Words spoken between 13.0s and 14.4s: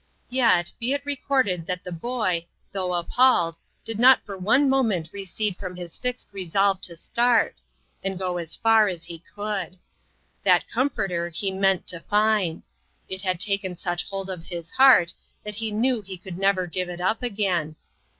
It had taken such hold